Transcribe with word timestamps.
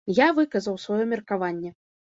Я 0.19 0.27
выказаў 0.37 0.81
сваё 0.87 0.99
меркаванне. 1.15 1.77